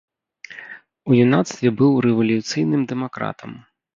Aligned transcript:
У 1.11 1.17
юнацтве 1.25 1.67
быў 1.81 1.91
рэвалюцыйным 2.05 2.81
дэмакратам. 2.93 3.51